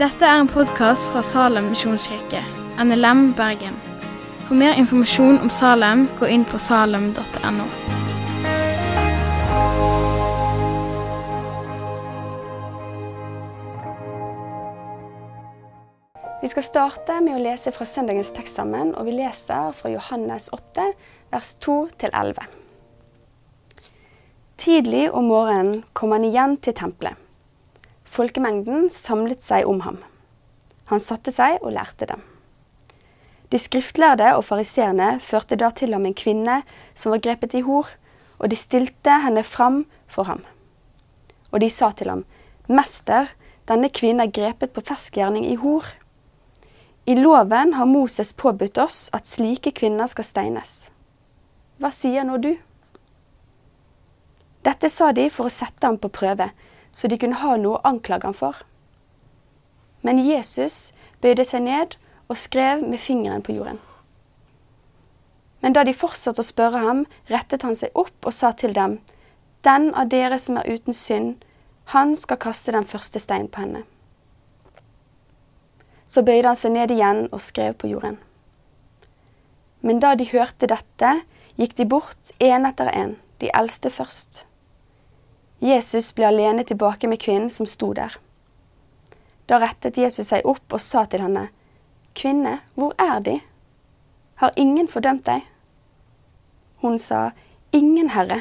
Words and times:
Dette 0.00 0.24
er 0.24 0.40
en 0.40 0.48
podkast 0.48 1.10
fra 1.12 1.20
Salem 1.20 1.66
misjonskirke, 1.74 2.40
NLM 2.80 3.34
Bergen. 3.36 3.74
For 4.46 4.56
mer 4.56 4.78
informasjon 4.80 5.36
om 5.44 5.50
Salem, 5.52 6.06
gå 6.20 6.30
inn 6.32 6.46
på 6.48 6.58
salem.no. 6.58 7.66
Vi 16.40 16.48
skal 16.48 16.64
starte 16.64 17.18
med 17.20 17.36
å 17.36 17.42
lese 17.44 17.68
fra 17.76 17.84
søndagens 17.84 18.32
tekst 18.32 18.56
sammen, 18.56 18.94
og 18.96 19.04
vi 19.04 19.18
leser 19.18 19.76
fra 19.76 19.92
Johannes 19.92 20.48
8, 20.56 20.88
vers 21.36 21.52
2-11. 21.60 22.59
Tidlig 24.60 25.06
om 25.16 25.24
morgenen 25.24 25.84
kom 25.96 26.12
han 26.12 26.24
igjen 26.26 26.58
til 26.60 26.74
tempelet. 26.76 27.16
Folkemengden 28.04 28.90
samlet 28.92 29.40
seg 29.40 29.64
om 29.64 29.78
ham. 29.86 29.96
Han 30.92 31.00
satte 31.00 31.32
seg 31.32 31.62
og 31.62 31.72
lærte 31.78 32.04
dem. 32.10 32.20
De 33.48 33.56
skriftlærde 33.56 34.34
og 34.36 34.44
fariseerne 34.44 35.14
førte 35.24 35.56
da 35.56 35.70
til 35.72 35.96
ham 35.96 36.04
en 36.04 36.18
kvinne 36.18 36.58
som 36.92 37.14
var 37.14 37.24
grepet 37.24 37.56
i 37.56 37.64
hor, 37.64 37.88
og 38.36 38.52
de 38.52 38.60
stilte 38.60 39.16
henne 39.24 39.46
fram 39.48 39.86
for 40.12 40.28
ham. 40.28 40.44
Og 41.56 41.64
de 41.64 41.72
sa 41.72 41.88
til 41.96 42.12
ham, 42.12 42.26
Mester, 42.68 43.32
denne 43.64 43.88
kvinnen 43.88 44.26
er 44.26 44.34
grepet 44.34 44.76
på 44.76 44.84
fersk 44.84 45.16
gjerning 45.16 45.48
i 45.48 45.56
hor. 45.62 45.88
I 47.08 47.16
loven 47.16 47.78
har 47.80 47.88
Moses 47.88 48.36
påbudt 48.36 48.76
oss 48.76 49.06
at 49.16 49.24
slike 49.24 49.72
kvinner 49.72 50.10
skal 50.12 50.28
steines. 50.28 50.90
Hva 51.80 51.88
sier 51.96 52.28
nå 52.28 52.36
du? 52.44 52.58
Dette 54.66 54.90
sa 54.92 55.12
de 55.16 55.28
for 55.32 55.48
å 55.48 55.52
sette 55.52 55.86
ham 55.86 55.96
på 55.98 56.10
prøve, 56.12 56.50
så 56.92 57.08
de 57.08 57.18
kunne 57.20 57.38
ha 57.40 57.56
noe 57.56 57.78
å 57.78 57.86
anklage 57.88 58.28
ham 58.28 58.36
for. 58.36 58.56
Men 60.02 60.20
Jesus 60.20 60.92
bøyde 61.20 61.44
seg 61.44 61.64
ned 61.64 61.96
og 62.28 62.38
skrev 62.40 62.82
med 62.84 63.00
fingeren 63.00 63.44
på 63.44 63.56
jorden. 63.56 63.80
Men 65.60 65.76
da 65.76 65.84
de 65.84 65.96
fortsatte 65.96 66.40
å 66.40 66.46
spørre 66.46 66.80
ham, 66.84 67.04
rettet 67.28 67.64
han 67.66 67.76
seg 67.76 67.92
opp 67.94 68.26
og 68.26 68.36
sa 68.36 68.52
til 68.52 68.76
dem, 68.76 69.00
Den 69.62 69.90
av 69.94 70.08
dere 70.08 70.38
som 70.40 70.56
er 70.56 70.64
uten 70.72 70.94
synd, 70.96 71.42
han 71.92 72.14
skal 72.16 72.38
kaste 72.40 72.72
den 72.72 72.86
første 72.88 73.20
stein 73.20 73.48
på 73.48 73.60
henne. 73.60 73.82
Så 76.08 76.22
bøyde 76.24 76.48
han 76.48 76.56
seg 76.56 76.72
ned 76.72 76.90
igjen 76.90 77.26
og 77.28 77.42
skrev 77.44 77.74
på 77.76 77.90
jorden. 77.90 78.16
Men 79.84 80.00
da 80.00 80.14
de 80.14 80.24
hørte 80.32 80.66
dette, 80.70 81.10
gikk 81.60 81.76
de 81.76 81.84
bort 81.84 82.32
én 82.40 82.64
etter 82.64 82.88
én, 82.88 83.18
de 83.40 83.52
eldste 83.52 83.92
først. 83.92 84.46
Jesus 85.60 86.12
ble 86.16 86.26
alene 86.30 86.64
tilbake 86.64 87.08
med 87.08 87.20
kvinnen 87.20 87.50
som 87.52 87.68
sto 87.68 87.92
der. 87.96 88.16
Da 89.46 89.58
rettet 89.60 89.98
Jesus 90.00 90.30
seg 90.32 90.46
opp 90.48 90.72
og 90.72 90.80
sa 90.80 91.04
til 91.10 91.24
henne, 91.24 91.48
Kvinne, 92.16 92.60
hvor 92.74 92.94
er 92.98 93.20
De? 93.20 93.36
Har 94.40 94.56
ingen 94.56 94.88
fordømt 94.88 95.26
deg? 95.26 95.44
Hun 96.80 96.98
sa, 96.98 97.30
Ingen, 97.72 98.10
Herre. 98.10 98.40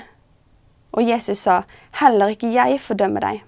Og 0.92 1.03
Jesus 1.06 1.44
sa, 1.44 1.64
Heller 2.00 2.34
ikke 2.34 2.50
jeg 2.53 2.80
fordømmer 2.81 3.22
deg. 3.22 3.44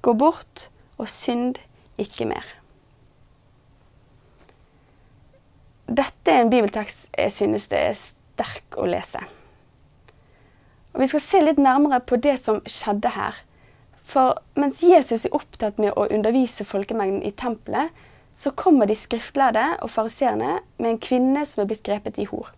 Gå 0.00 0.14
bort 0.16 0.68
og 0.96 1.08
synd 1.10 1.58
ikke 1.98 2.28
mer. 2.30 2.46
Dette 5.86 6.32
er 6.32 6.44
en 6.44 6.50
bibeltekst 6.50 7.10
jeg 7.18 7.32
synes 7.32 7.68
det 7.70 7.82
er 7.90 7.98
sterk 7.98 8.78
å 8.78 8.86
lese. 8.88 9.20
Og 10.96 11.02
Vi 11.02 11.10
skal 11.12 11.20
se 11.20 11.40
litt 11.44 11.58
nærmere 11.60 12.00
på 12.00 12.16
det 12.16 12.38
som 12.40 12.62
skjedde 12.64 13.10
her. 13.12 13.36
For 14.00 14.38
mens 14.56 14.80
Jesus 14.80 15.26
er 15.26 15.34
opptatt 15.36 15.76
med 15.82 15.92
å 15.92 16.06
undervise 16.08 16.64
folkemengden 16.64 17.20
i 17.20 17.34
tempelet, 17.36 17.92
så 18.36 18.52
kommer 18.56 18.88
de 18.88 18.96
skriftlærde 18.96 19.64
og 19.84 19.92
fariseerne 19.92 20.62
med 20.78 20.88
en 20.88 21.00
kvinne 21.00 21.44
som 21.44 21.62
er 21.62 21.68
blitt 21.68 21.84
grepet 21.84 22.16
i 22.16 22.24
hor. 22.30 22.48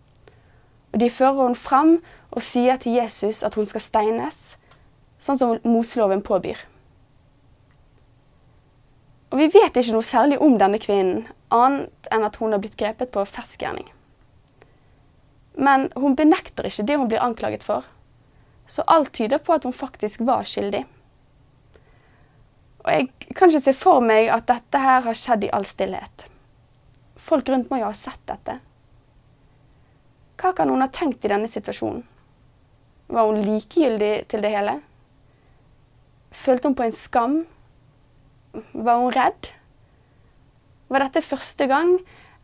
Og 0.93 1.03
De 1.03 1.11
fører 1.11 1.43
henne 1.43 1.59
fram 1.59 1.93
og 2.31 2.45
sier 2.47 2.79
til 2.79 2.95
Jesus 2.95 3.43
at 3.43 3.59
hun 3.59 3.67
skal 3.67 3.83
steines, 3.83 4.55
sånn 5.19 5.39
som 5.39 5.55
Moseloven 5.67 6.23
påbyr. 6.23 6.63
Og 9.31 9.37
Vi 9.43 9.51
vet 9.51 9.75
ikke 9.75 9.99
noe 9.99 10.07
særlig 10.07 10.39
om 10.39 10.55
denne 10.57 10.79
kvinnen, 10.79 11.27
annet 11.51 12.07
enn 12.07 12.23
at 12.23 12.39
hun 12.39 12.55
har 12.55 12.63
blitt 12.63 12.79
grepet 12.79 13.11
på 13.11 13.27
ferskgjerning. 13.27 13.91
Men 15.59 15.89
hun 15.99 16.15
benekter 16.15 16.71
ikke 16.71 16.87
det 16.87 16.97
hun 16.97 17.11
blir 17.11 17.23
anklaget 17.23 17.67
for, 17.67 17.83
så 18.69 18.85
alt 18.87 19.11
tyder 19.17 19.41
på 19.41 19.55
at 19.55 19.65
hun 19.65 19.73
faktisk 19.73 20.21
var 20.27 20.45
skyldig. 20.45 20.83
Og 22.85 22.91
Jeg 22.93 23.35
kan 23.35 23.49
ikke 23.49 23.65
se 23.65 23.73
for 23.75 24.01
meg 24.05 24.29
at 24.31 24.47
dette 24.47 24.81
her 24.81 25.01
har 25.05 25.17
skjedd 25.17 25.47
i 25.47 25.51
all 25.53 25.65
stillhet. 25.67 26.25
Folk 27.19 27.49
rundt 27.49 27.69
må 27.69 27.81
jo 27.81 27.89
ha 27.89 27.97
sett 27.97 28.21
dette. 28.29 28.59
Hva 30.39 30.53
kan 30.55 30.69
hun 30.71 30.81
ha 30.81 30.87
tenkt 30.93 31.25
i 31.25 31.31
denne 31.31 31.49
situasjonen? 31.51 32.05
Var 33.09 33.25
hun 33.25 33.41
likegyldig 33.41 34.13
til 34.29 34.45
det 34.45 34.53
hele? 34.53 34.77
Følte 36.31 36.69
hun 36.69 36.77
på 36.77 36.85
en 36.85 36.95
skam? 36.95 37.39
Var 38.53 39.01
hun 39.01 39.13
redd? 39.13 39.49
Var 40.89 41.05
dette 41.05 41.25
første 41.25 41.67
gang, 41.69 41.97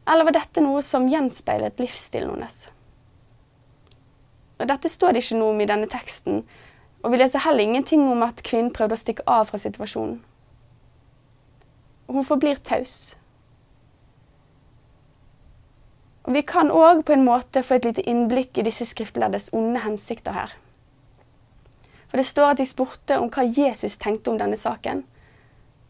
eller 0.09 0.27
var 0.27 0.35
dette 0.35 0.61
noe 0.61 0.81
som 0.85 1.07
gjenspeilet 1.09 1.79
livsstilen 1.81 2.33
hennes? 2.35 2.65
Dette 4.57 4.89
står 4.89 5.13
det 5.13 5.23
ikke 5.23 5.38
noe 5.39 5.51
om 5.51 5.59
i 5.61 5.67
denne 5.67 5.88
teksten, 5.91 6.43
og 7.03 7.11
vi 7.11 7.19
leser 7.19 7.43
heller 7.43 7.63
ingenting 7.63 8.05
om 8.07 8.23
at 8.23 8.41
kvinnen 8.45 8.71
prøvde 8.73 8.95
å 8.95 9.01
stikke 9.01 9.25
av 9.27 9.49
fra 9.49 9.59
situasjonen. 9.61 10.21
Hun 12.07 12.25
forblir 12.25 12.61
taus. 12.63 13.16
Og 16.25 16.33
Vi 16.33 16.41
kan 16.41 16.71
òg 16.71 17.03
på 17.05 17.13
en 17.13 17.25
måte 17.25 17.61
få 17.63 17.75
et 17.75 17.85
lite 17.85 18.05
innblikk 18.09 18.57
i 18.57 18.66
disse 18.66 18.85
skriftleddes 18.85 19.51
onde 19.53 19.83
hensikter 19.83 20.33
her. 20.33 20.55
For 22.07 22.17
Det 22.17 22.25
står 22.25 22.53
at 22.53 22.57
de 22.57 22.66
spurte 22.66 23.19
om 23.19 23.29
hva 23.29 23.43
Jesus 23.43 23.97
tenkte 23.97 24.31
om 24.31 24.39
denne 24.39 24.57
saken. 24.57 25.03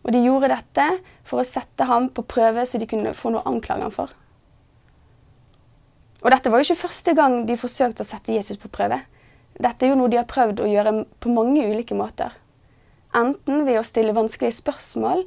Og 0.03 0.11
de 0.11 0.25
gjorde 0.25 0.51
dette 0.51 0.85
for 1.23 1.39
å 1.39 1.47
sette 1.47 1.87
ham 1.87 2.09
på 2.09 2.25
prøve, 2.27 2.65
så 2.65 2.77
de 2.77 2.87
kunne 2.87 3.13
få 3.13 3.31
noe 3.31 3.45
å 3.45 3.53
anklage 3.55 3.81
ham 3.81 3.93
for. 3.93 4.11
Og 6.23 6.31
dette 6.31 6.49
var 6.51 6.61
jo 6.61 6.69
ikke 6.69 6.85
første 6.87 7.13
gang 7.17 7.43
de 7.47 7.57
forsøkte 7.59 8.05
å 8.05 8.07
sette 8.07 8.33
Jesus 8.33 8.59
på 8.61 8.71
prøve. 8.71 9.01
Dette 9.55 9.85
er 9.85 9.93
jo 9.93 9.99
noe 9.99 10.11
de 10.11 10.19
har 10.19 10.27
prøvd 10.29 10.61
å 10.63 10.69
gjøre 10.69 10.93
på 11.23 11.31
mange 11.31 11.63
ulike 11.67 11.95
måter. 11.97 12.33
Enten 13.15 13.63
ved 13.67 13.79
å 13.79 13.87
stille 13.87 14.15
vanskelige 14.15 14.57
spørsmål, 14.57 15.23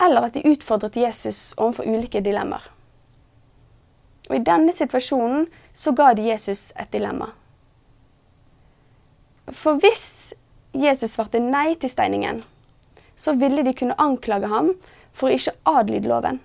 eller 0.00 0.28
at 0.28 0.36
de 0.36 0.46
utfordret 0.48 0.96
Jesus 0.96 1.52
overfor 1.56 1.88
ulike 1.88 2.22
dilemmaer. 2.24 2.68
Og 4.28 4.36
I 4.36 4.44
denne 4.44 4.72
situasjonen 4.76 5.46
så 5.72 5.94
ga 5.96 6.12
de 6.16 6.28
Jesus 6.28 6.68
et 6.76 6.90
dilemma. 6.92 7.30
For 9.48 9.80
hvis 9.80 10.34
Jesus 10.76 11.14
svarte 11.16 11.40
nei 11.40 11.72
til 11.80 11.90
steiningen, 11.90 12.42
så 13.16 13.34
ville 13.40 13.64
de 13.64 13.72
kunne 13.74 13.96
anklage 13.98 14.50
ham 14.52 14.74
for 15.16 15.28
å 15.28 15.34
ikke 15.34 15.56
adlyde 15.66 16.10
loven. 16.10 16.38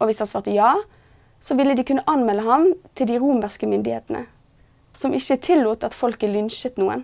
Og 0.00 0.08
hvis 0.08 0.22
han 0.24 0.30
svarte 0.30 0.54
ja, 0.56 0.74
så 1.42 1.56
ville 1.58 1.74
de 1.74 1.84
kunne 1.84 2.04
anmelde 2.06 2.46
ham 2.46 2.68
til 2.94 3.10
de 3.10 3.18
romerske 3.18 3.66
myndighetene, 3.66 4.26
som 4.94 5.14
ikke 5.14 5.40
tillot 5.42 5.84
at 5.84 5.96
folket 5.96 6.30
lynsjet 6.30 6.78
noen. 6.78 7.02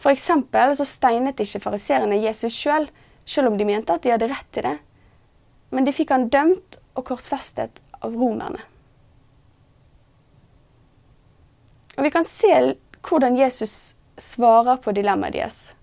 For 0.00 0.12
eksempel 0.12 0.72
så 0.76 0.86
steinet 0.88 1.40
ikke 1.40 1.60
fariserene 1.60 2.22
Jesus 2.24 2.56
sjøl, 2.56 2.88
selv, 2.88 3.04
selv 3.26 3.50
om 3.50 3.58
de 3.58 3.66
mente 3.66 3.92
at 3.92 4.04
de 4.04 4.12
hadde 4.14 4.30
rett 4.30 4.48
til 4.54 4.68
det. 4.68 4.76
Men 5.74 5.84
de 5.84 5.92
fikk 5.92 6.14
han 6.14 6.28
dømt 6.30 6.78
og 6.94 7.08
korsfestet 7.08 7.82
av 8.00 8.14
romerne. 8.14 8.62
Og 11.96 12.04
Vi 12.04 12.12
kan 12.12 12.24
se 12.24 12.76
hvordan 13.08 13.38
Jesus 13.38 13.96
svarer 14.18 14.76
på 14.76 14.92
dilemmaet 14.92 15.34
deres. 15.34 15.74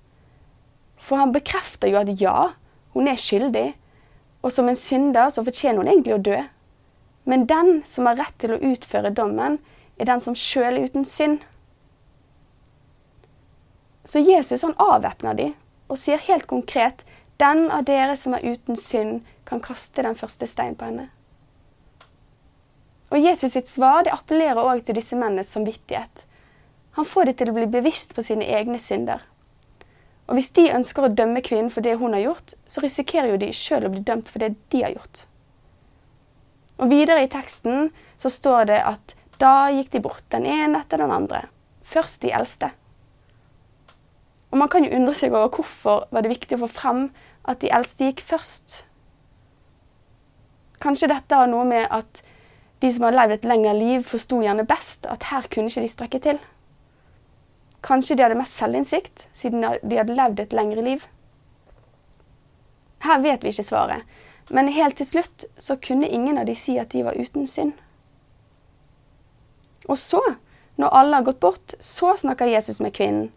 For 0.97 1.19
han 1.19 1.33
bekrefter 1.33 1.91
jo 1.91 1.99
at 1.99 2.21
ja, 2.21 2.53
hun 2.93 3.07
er 3.07 3.19
skyldig, 3.19 3.73
og 4.43 4.51
som 4.51 4.69
en 4.69 4.77
synder 4.77 5.29
så 5.29 5.43
fortjener 5.43 5.81
hun 5.81 5.89
egentlig 5.89 6.15
å 6.15 6.23
dø. 6.23 6.39
Men 7.23 7.45
den 7.47 7.81
som 7.85 8.07
har 8.09 8.19
rett 8.19 8.35
til 8.41 8.55
å 8.55 8.61
utføre 8.73 9.13
dommen, 9.15 9.59
er 9.97 10.09
den 10.09 10.21
som 10.21 10.35
sjøl 10.35 10.77
er 10.77 10.87
uten 10.89 11.05
synd. 11.07 11.43
Så 14.03 14.19
Jesus 14.19 14.65
han 14.65 14.75
avvæpner 14.81 15.37
de 15.37 15.49
og 15.87 15.99
sier 15.99 16.19
helt 16.27 16.47
konkret 16.49 17.03
den 17.39 17.69
av 17.71 17.85
dere 17.87 18.15
som 18.19 18.35
er 18.35 18.43
uten 18.43 18.77
synd, 18.79 19.21
kan 19.43 19.61
kaste 19.63 20.03
den 20.03 20.15
første 20.15 20.47
stein 20.47 20.75
på 20.79 20.87
henne. 20.87 21.09
Og 23.13 23.19
Jesus 23.21 23.53
sitt 23.53 23.69
svar 23.69 24.05
det 24.05 24.13
appellerer 24.13 24.57
òg 24.57 24.85
til 24.85 24.97
disse 24.97 25.17
mennenes 25.19 25.51
samvittighet. 25.53 26.23
Han 26.97 27.05
får 27.05 27.29
dem 27.29 27.37
til 27.37 27.51
å 27.51 27.55
bli 27.57 27.67
bevisst 27.69 28.15
på 28.15 28.23
sine 28.25 28.47
egne 28.57 28.79
synder. 28.81 29.21
Og 30.27 30.37
hvis 30.37 30.53
de 30.55 30.69
ønsker 30.73 31.05
å 31.05 31.11
dømme 31.13 31.43
kvinnen 31.45 31.71
for 31.73 31.85
det 31.85 31.97
hun 31.99 32.15
har 32.15 32.23
gjort, 32.23 32.55
så 32.65 32.81
risikerer 32.83 33.33
jo 33.33 33.41
de 33.41 33.51
sjøl 33.53 33.87
å 33.87 33.91
bli 33.93 34.01
dømt 34.07 34.31
for 34.31 34.41
det 34.41 34.53
de 34.73 34.83
har 34.85 34.95
gjort. 34.95 35.25
Og 36.81 36.89
videre 36.89 37.23
i 37.23 37.31
teksten 37.31 37.91
så 38.21 38.31
står 38.33 38.69
det 38.71 38.79
at 38.87 39.13
da 39.41 39.69
gikk 39.73 39.91
de 39.93 40.01
bort, 40.03 40.23
den 40.33 40.47
ene 40.47 40.81
etter 40.81 41.01
den 41.01 41.13
andre. 41.13 41.45
Først 41.83 42.21
de 42.23 42.31
eldste. 42.33 42.71
Og 44.53 44.59
man 44.61 44.69
kan 44.69 44.85
jo 44.85 44.93
undre 44.93 45.15
seg 45.17 45.33
over 45.33 45.49
hvorfor 45.53 46.07
var 46.13 46.23
det 46.23 46.31
viktig 46.33 46.57
å 46.57 46.63
få 46.63 46.71
frem 46.71 47.07
at 47.49 47.61
de 47.63 47.71
eldste 47.73 48.07
gikk 48.07 48.21
først. 48.25 48.83
Kanskje 50.83 51.09
dette 51.11 51.37
har 51.37 51.49
noe 51.49 51.65
med 51.67 51.87
at 51.91 52.21
de 52.83 52.91
som 52.91 53.05
har 53.07 53.15
levd 53.15 53.37
et 53.37 53.47
lengre 53.47 53.73
liv, 53.77 54.03
forsto 54.03 54.41
gjerne 54.43 54.65
best 54.67 55.07
at 55.09 55.29
her 55.31 55.47
kunne 55.51 55.71
ikke 55.71 55.85
de 55.85 55.91
strekke 55.91 56.19
til. 56.23 56.41
Kanskje 57.83 58.17
de 58.17 58.25
hadde 58.25 58.37
mest 58.39 58.59
selvinnsikt, 58.59 59.25
siden 59.35 59.63
de 59.63 59.99
hadde 59.99 60.15
levd 60.15 60.43
et 60.43 60.55
lengre 60.55 60.83
liv. 60.83 61.05
Her 63.03 63.23
vet 63.23 63.43
vi 63.43 63.51
ikke 63.51 63.65
svaret, 63.67 64.03
men 64.49 64.71
helt 64.73 64.97
til 64.99 65.07
slutt 65.07 65.45
så 65.57 65.77
kunne 65.79 66.09
ingen 66.09 66.37
av 66.37 66.47
de 66.49 66.55
si 66.57 66.75
at 66.79 66.91
de 66.91 67.03
var 67.05 67.19
uten 67.19 67.47
synd. 67.47 67.73
Og 69.87 69.97
så, 69.99 70.21
når 70.75 70.95
alle 70.99 71.19
har 71.19 71.27
gått 71.27 71.39
bort, 71.43 71.75
så 71.79 72.15
snakker 72.17 72.51
Jesus 72.51 72.79
med 72.81 72.95
kvinnen. 72.95 73.31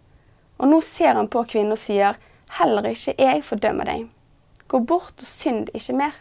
Og 0.59 0.71
nå 0.71 0.81
ser 0.81 1.19
han 1.19 1.29
på 1.29 1.45
kvinnen 1.45 1.75
og 1.75 1.81
sier, 1.81 2.17
heller 2.59 2.87
ikke 2.91 3.17
jeg 3.19 3.43
fordømmer 3.45 3.91
deg. 3.91 4.07
Gå 4.67 4.81
bort 4.83 5.19
og 5.21 5.29
synd 5.29 5.71
ikke 5.75 5.97
mer. 5.99 6.15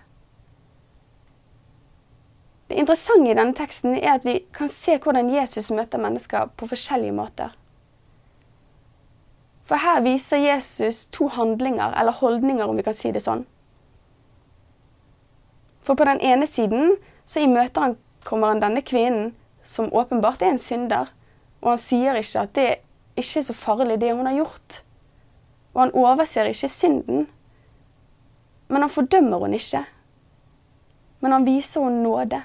Det 2.68 2.80
interessante 2.82 3.30
i 3.30 3.38
denne 3.38 3.54
teksten 3.54 3.94
er 4.00 4.16
at 4.16 4.26
vi 4.26 4.40
kan 4.54 4.70
se 4.72 4.98
hvordan 4.98 5.30
Jesus 5.30 5.70
møter 5.72 6.02
mennesker 6.02 6.50
på 6.58 6.68
forskjellige 6.70 7.14
måter. 7.14 7.54
For 9.66 9.82
her 9.82 10.02
viser 10.06 10.42
Jesus 10.42 11.06
to 11.14 11.28
handlinger, 11.34 11.94
eller 11.98 12.12
holdninger, 12.12 12.66
om 12.66 12.78
vi 12.78 12.86
kan 12.86 12.98
si 12.98 13.12
det 13.14 13.24
sånn. 13.26 13.46
For 15.86 15.94
på 15.94 16.08
den 16.08 16.22
ene 16.22 16.48
siden 16.50 16.96
så 17.26 17.40
i 17.40 17.50
han, 17.76 17.98
kommer 18.24 18.48
han 18.48 18.62
denne 18.62 18.82
kvinnen 18.82 19.36
som 19.64 19.94
åpenbart 19.94 20.42
er 20.42 20.54
en 20.54 20.62
synder, 20.62 21.10
og 21.62 21.74
han 21.74 21.82
sier 21.82 22.18
ikke 22.18 22.42
at 22.42 22.54
det 22.58 22.70
ikke 23.18 23.40
er 23.40 23.46
så 23.48 23.54
farlig, 23.54 24.00
det 24.02 24.14
hun 24.14 24.26
har 24.26 24.38
gjort. 24.38 24.82
Og 25.74 25.82
han 25.82 25.94
overser 25.94 26.50
ikke 26.50 26.70
synden, 26.70 27.28
men 28.68 28.82
han 28.82 28.90
fordømmer 28.90 29.42
hun 29.42 29.54
ikke. 29.54 29.84
Men 31.22 31.32
han 31.32 31.46
viser 31.46 31.86
henne 31.86 32.04
nåde, 32.04 32.42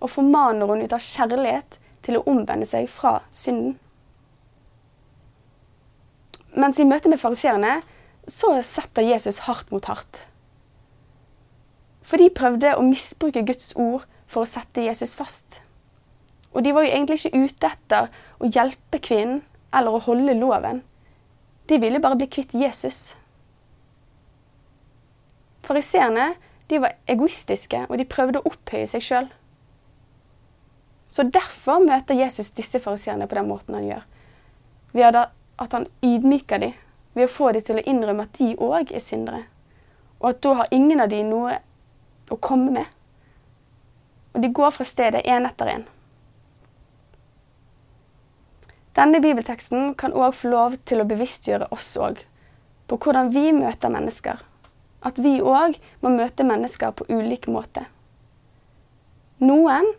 og 0.00 0.12
formaner 0.12 0.68
hun 0.68 0.84
ut 0.84 0.92
av 0.92 1.04
kjærlighet 1.04 1.78
til 2.04 2.18
å 2.18 2.24
omvende 2.28 2.68
seg 2.68 2.88
fra 2.92 3.18
synden. 3.32 3.78
Mens 6.54 6.78
i 6.78 6.86
møte 6.86 7.10
med 7.10 7.18
fariseerne 7.18 7.80
så 8.30 8.54
setter 8.64 9.04
Jesus 9.04 9.42
hardt 9.48 9.72
mot 9.74 9.84
hardt. 9.90 10.22
For 12.04 12.20
de 12.20 12.28
prøvde 12.32 12.74
å 12.76 12.84
misbruke 12.84 13.44
Guds 13.48 13.72
ord 13.80 14.04
for 14.28 14.44
å 14.44 14.48
sette 14.48 14.84
Jesus 14.84 15.14
fast. 15.16 15.62
Og 16.54 16.62
de 16.64 16.72
var 16.76 16.84
jo 16.84 16.92
egentlig 16.92 17.18
ikke 17.20 17.44
ute 17.44 17.70
etter 17.72 18.10
å 18.38 18.50
hjelpe 18.50 19.00
kvinnen 19.02 19.42
eller 19.74 19.96
å 19.96 20.02
holde 20.04 20.36
loven. 20.38 20.82
De 21.66 21.80
ville 21.80 22.00
bare 22.02 22.18
bli 22.20 22.28
kvitt 22.30 22.54
Jesus. 22.54 23.16
Fariseerne 25.64 26.34
de 26.68 26.78
var 26.80 26.94
egoistiske, 27.10 27.86
og 27.88 27.98
de 27.98 28.06
prøvde 28.08 28.40
å 28.40 28.52
opphøye 28.52 28.86
seg 28.88 29.04
sjøl. 29.04 29.26
Så 31.08 31.26
derfor 31.28 31.82
møter 31.84 32.16
Jesus 32.18 32.52
disse 32.56 32.80
fariseerne 32.80 33.28
på 33.28 33.38
den 33.38 33.48
måten 33.48 33.76
han 33.76 33.88
gjør. 33.88 34.06
Ved 34.94 35.18
at 35.18 35.76
han 35.76 35.88
ydmyker 36.04 36.62
dem 36.62 36.74
ved 37.14 37.28
å 37.28 37.32
få 37.32 37.52
dem 37.54 37.62
til 37.62 37.78
å 37.78 37.84
innrømme 37.86 38.26
at 38.26 38.38
de 38.38 38.54
òg 38.62 38.92
er 38.94 39.02
syndere. 39.02 39.44
Og 40.20 40.32
at 40.32 40.40
da 40.42 40.54
har 40.60 40.72
ingen 40.74 41.02
av 41.04 41.12
dem 41.12 41.30
noe 41.30 41.58
å 42.30 42.38
komme 42.40 42.70
med. 42.78 42.86
Og 44.34 44.42
de 44.42 44.50
går 44.54 44.72
fra 44.74 44.86
stedet 44.86 45.24
én 45.26 45.46
etter 45.48 45.70
én. 45.76 45.84
Denne 48.94 49.18
bibelteksten 49.22 49.94
kan 49.98 50.14
òg 50.14 50.36
få 50.38 50.52
lov 50.52 50.76
til 50.86 51.02
å 51.02 51.08
bevisstgjøre 51.08 51.70
oss 51.74 51.96
òg 51.98 52.22
på 52.86 52.98
hvordan 53.00 53.32
vi 53.34 53.48
møter 53.56 53.90
mennesker. 53.90 54.38
At 55.04 55.18
vi 55.20 55.40
òg 55.42 55.76
må 56.04 56.12
møte 56.14 56.46
mennesker 56.46 56.94
på 56.96 57.06
ulik 57.10 57.48
måte. 57.50 57.84
Noen 59.42 59.90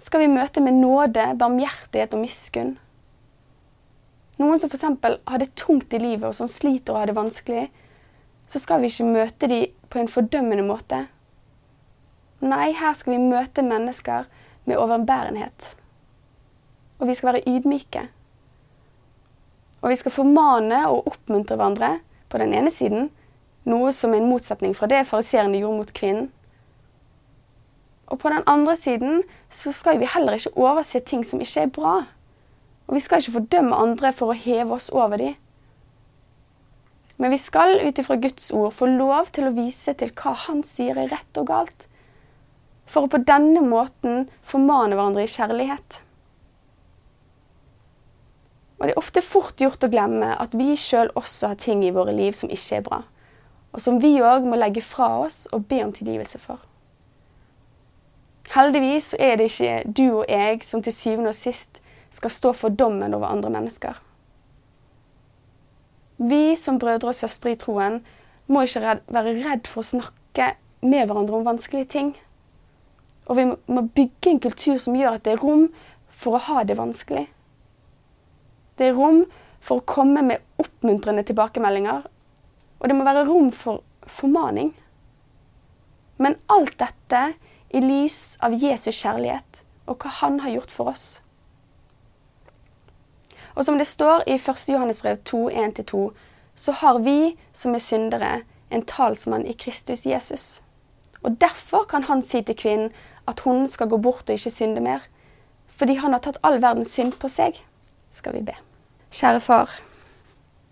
skal 0.00 0.24
vi 0.24 0.32
møte 0.32 0.62
med 0.64 0.76
nåde, 0.80 1.24
barmhjertighet 1.40 2.14
og 2.16 2.22
miskunn. 2.24 2.74
Noen 4.40 4.60
som 4.60 4.70
f.eks. 4.72 4.84
har 5.04 5.40
det 5.42 5.54
tungt 5.58 5.92
i 5.92 6.00
livet, 6.00 6.28
og 6.28 6.36
som 6.36 6.48
sliter 6.48 6.94
og 6.94 7.02
har 7.02 7.10
det 7.10 7.16
vanskelig, 7.18 7.66
så 8.48 8.60
skal 8.60 8.80
vi 8.80 8.88
ikke 8.88 9.08
møte 9.08 9.48
dem 9.50 9.74
på 9.92 10.00
en 10.00 10.08
fordømmende 10.08 10.64
måte. 10.64 11.02
Nei, 12.40 12.70
her 12.72 12.94
skal 12.96 13.16
vi 13.16 13.30
møte 13.30 13.62
mennesker 13.64 14.28
med 14.64 14.80
overbærenhet. 14.80 15.74
Og 17.00 17.08
vi 17.08 17.16
skal 17.16 17.32
være 17.34 17.48
ydmyke. 17.48 18.06
Og 19.80 19.92
vi 19.92 19.96
skal 19.96 20.12
formane 20.12 20.82
og 20.88 21.06
oppmuntre 21.08 21.56
hverandre 21.56 21.94
på 22.32 22.40
den 22.40 22.54
ene 22.56 22.72
siden, 22.72 23.10
noe 23.68 23.92
som 23.92 24.14
er 24.14 24.22
en 24.22 24.30
motsetning 24.30 24.76
fra 24.76 24.88
det 24.88 25.06
fariseerne 25.08 25.60
gjorde 25.60 25.80
mot 25.82 25.92
kvinnen. 25.96 26.30
Og 28.10 28.18
på 28.18 28.32
den 28.32 28.42
andre 28.50 28.74
siden 28.76 29.22
så 29.50 29.72
skal 29.72 30.00
vi 30.00 30.08
heller 30.08 30.36
ikke 30.36 30.56
overse 30.58 31.00
ting 31.00 31.22
som 31.26 31.40
ikke 31.40 31.66
er 31.66 31.74
bra. 31.74 31.94
Og 32.88 32.96
vi 32.96 33.04
skal 33.04 33.22
ikke 33.22 33.36
fordømme 33.36 33.76
andre 33.76 34.10
for 34.16 34.32
å 34.32 34.38
heve 34.38 34.74
oss 34.74 34.88
over 34.90 35.20
dem. 35.20 35.36
Men 37.20 37.30
vi 37.30 37.38
skal 37.38 37.76
ut 37.84 38.00
ifra 38.00 38.16
Guds 38.16 38.48
ord 38.56 38.72
få 38.74 38.88
lov 38.88 39.28
til 39.36 39.46
å 39.46 39.54
vise 39.54 39.92
til 39.94 40.10
hva 40.16 40.32
Han 40.48 40.64
sier 40.66 40.98
er 40.98 41.12
rett 41.12 41.38
og 41.38 41.50
galt, 41.52 41.86
for 42.90 43.06
å 43.06 43.10
på 43.10 43.20
denne 43.22 43.62
måten 43.62 44.26
formane 44.46 44.96
hverandre 44.96 45.24
i 45.24 45.30
kjærlighet. 45.30 46.00
Og 48.80 48.86
Det 48.86 48.94
er 48.94 48.98
ofte 48.98 49.22
fort 49.22 49.60
gjort 49.60 49.84
å 49.84 49.92
glemme 49.92 50.32
at 50.40 50.56
vi 50.56 50.72
sjøl 50.78 51.12
også 51.18 51.52
har 51.52 51.60
ting 51.60 51.84
i 51.84 51.92
våre 51.94 52.14
liv 52.16 52.32
som 52.36 52.50
ikke 52.50 52.78
er 52.78 52.86
bra, 52.86 53.02
og 53.76 53.84
som 53.84 54.00
vi 54.02 54.16
òg 54.24 54.48
må 54.48 54.58
legge 54.58 54.82
fra 54.82 55.12
oss 55.26 55.44
og 55.52 55.68
be 55.68 55.82
om 55.84 55.92
tilgivelse 55.94 56.40
for. 56.40 56.64
Heldigvis 58.50 59.12
er 59.20 59.36
det 59.38 59.50
ikke 59.52 59.74
du 59.86 60.06
og 60.08 60.24
jeg 60.26 60.64
som 60.66 60.82
til 60.82 60.96
syvende 60.96 61.30
og 61.30 61.38
sist 61.38 61.78
skal 62.10 62.32
stå 62.34 62.54
for 62.56 62.74
dommen 62.74 63.14
over 63.14 63.30
andre 63.30 63.52
mennesker. 63.54 64.00
Vi 66.18 66.56
som 66.56 66.80
brødre 66.80 67.12
og 67.12 67.14
søstre 67.20 67.52
i 67.52 67.60
troen 67.60 68.00
må 68.50 68.64
ikke 68.66 68.96
være 69.12 69.36
redd 69.44 69.70
for 69.70 69.84
å 69.84 69.90
snakke 69.92 70.50
med 70.82 71.06
hverandre 71.06 71.38
om 71.38 71.46
vanskelige 71.46 71.92
ting. 71.94 72.10
Og 73.30 73.38
vi 73.38 73.46
må 73.46 73.84
bygge 73.94 74.32
en 74.32 74.42
kultur 74.42 74.80
som 74.82 74.96
gjør 74.98 75.18
at 75.18 75.26
det 75.26 75.36
er 75.36 75.44
rom 75.44 75.68
for 76.10 76.36
å 76.36 76.44
ha 76.48 76.64
det 76.66 76.76
vanskelig. 76.80 77.28
Det 78.76 78.90
er 78.90 78.96
rom 78.96 79.22
for 79.62 79.78
å 79.78 79.86
komme 79.86 80.24
med 80.26 80.42
oppmuntrende 80.58 81.22
tilbakemeldinger. 81.28 82.02
Og 82.80 82.88
det 82.88 82.96
må 82.96 83.06
være 83.06 83.26
rom 83.28 83.52
for 83.54 83.84
formaning. 84.08 84.72
Men 86.18 86.36
alt 86.50 86.74
dette 86.80 87.34
i 87.70 87.82
lys 87.84 88.36
av 88.42 88.56
Jesus 88.56 88.98
kjærlighet 88.98 89.62
og 89.86 90.02
hva 90.02 90.10
han 90.20 90.40
har 90.42 90.56
gjort 90.56 90.74
for 90.74 90.90
oss. 90.90 91.06
Og 93.54 93.64
som 93.66 93.78
det 93.78 93.86
står 93.86 94.24
i 94.26 94.38
1. 94.38 94.66
Johannesbrev 94.72 95.22
2, 95.24 95.50
1-2, 95.50 96.02
så 96.54 96.74
har 96.82 96.98
vi 97.04 97.36
som 97.52 97.74
er 97.74 97.82
syndere, 97.84 98.32
en 98.70 98.84
talsmann 98.86 99.46
i 99.46 99.56
Kristus 99.58 100.04
Jesus. 100.06 100.62
Og 101.22 101.40
derfor 101.40 101.84
kan 101.90 102.06
han 102.06 102.22
si 102.22 102.42
til 102.42 102.56
kvinnen 102.56 102.92
at 103.28 103.40
hun 103.40 103.66
skal 103.68 103.88
gå 103.88 103.96
bort 103.96 104.28
og 104.28 104.36
ikke 104.36 104.50
synde 104.50 104.80
mer. 104.80 105.04
Fordi 105.76 105.94
han 106.00 106.12
har 106.12 106.20
tatt 106.24 106.40
all 106.42 106.60
verdens 106.62 106.92
synd 106.92 107.16
på 107.20 107.28
seg. 107.28 107.60
Skal 108.12 108.36
vi 108.36 108.44
be. 108.50 108.56
Kjære 109.10 109.40
far. 109.40 109.78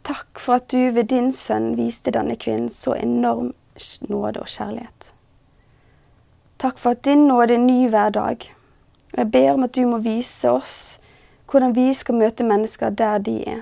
Takk 0.05 0.41
for 0.41 0.59
at 0.61 0.71
du 0.73 0.91
ved 0.95 1.11
din 1.11 1.33
sønn 1.33 1.75
viste 1.77 2.13
denne 2.15 2.37
kvinnen 2.37 2.71
så 2.73 2.95
enorm 2.97 3.53
nåde 4.09 4.41
og 4.41 4.49
kjærlighet. 4.49 5.11
Takk 6.59 6.79
for 6.79 6.97
at 6.97 7.05
din 7.05 7.27
nåde 7.29 7.55
er 7.55 7.63
ny 7.63 7.89
hver 7.89 8.11
dag. 8.11 8.55
Og 9.13 9.19
jeg 9.19 9.31
ber 9.31 9.53
om 9.53 9.63
at 9.63 9.75
du 9.75 9.87
må 9.87 9.99
vise 9.99 10.51
oss 10.51 10.99
hvordan 11.51 11.75
vi 11.77 11.95
skal 11.95 12.15
møte 12.15 12.45
mennesker 12.45 12.91
der 12.91 13.19
de 13.19 13.37
er. 13.49 13.61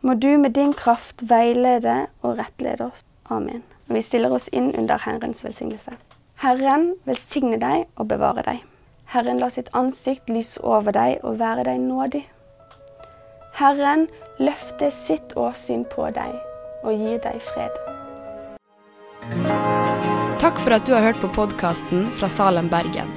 Må 0.00 0.14
du 0.14 0.36
med 0.38 0.54
din 0.54 0.72
kraft 0.72 1.22
veilede 1.30 2.06
og 2.22 2.38
rettlede 2.38 2.86
oss. 2.86 3.04
Amen. 3.30 3.62
Vi 3.86 4.02
stiller 4.02 4.30
oss 4.30 4.48
inn 4.52 4.70
under 4.78 4.98
Herrens 5.02 5.44
velsignelse. 5.44 5.96
Herren 6.36 6.90
velsigne 7.08 7.56
deg 7.56 7.86
og 7.96 8.10
bevare 8.10 8.42
deg. 8.44 8.58
Herren 9.08 9.38
la 9.40 9.48
sitt 9.48 9.70
ansikt 9.78 10.28
lyse 10.28 10.60
over 10.60 10.92
deg 10.92 11.22
og 11.24 11.38
være 11.40 11.64
deg 11.64 11.78
nådig. 11.80 12.24
Herren 13.56 14.04
løfte 14.36 14.90
sitt 14.92 15.32
åsyn 15.40 15.86
på 15.88 16.10
deg 16.12 16.34
og 16.84 16.92
gi 16.92 17.14
deg 17.24 17.38
fred. 17.40 17.78
Takk 20.42 20.60
for 20.60 20.76
at 20.76 20.84
du 20.84 20.92
har 20.92 21.06
hørt 21.06 21.22
på 21.22 21.30
podkasten 21.32 22.04
fra 22.18 22.28
Salem, 22.28 22.68
Bergen. 22.68 23.08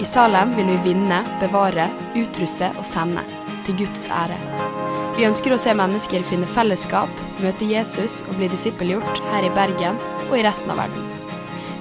I 0.00 0.04
Salem 0.04 0.52
vil 0.58 0.68
vi 0.68 0.76
vinne, 0.90 1.22
bevare, 1.40 1.88
utruste 2.20 2.68
og 2.76 2.84
sende 2.84 3.24
til 3.64 3.80
Guds 3.80 4.04
ære. 4.12 4.36
Vi 5.16 5.24
ønsker 5.28 5.56
å 5.56 5.60
se 5.60 5.72
mennesker 5.76 6.28
finne 6.28 6.48
fellesskap, 6.48 7.24
møte 7.40 7.72
Jesus 7.72 8.20
og 8.28 8.36
bli 8.36 8.52
disippelgjort 8.52 9.24
her 9.32 9.48
i 9.48 9.54
Bergen 9.56 9.96
og 10.28 10.36
i 10.36 10.44
resten 10.44 10.76
av 10.76 10.84
verden. 10.84 11.19